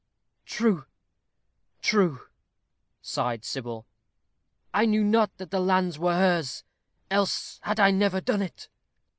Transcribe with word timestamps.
"True, 0.47 0.87
true," 1.83 2.25
sighed 3.03 3.45
Sybil. 3.45 3.85
"I 4.73 4.87
knew 4.87 5.03
not 5.03 5.37
that 5.37 5.51
the 5.51 5.59
lands 5.59 5.99
were 5.99 6.15
hers, 6.15 6.63
else 7.11 7.59
had 7.61 7.79
I 7.79 7.91
never 7.91 8.19
done 8.19 8.41
it." 8.41 8.67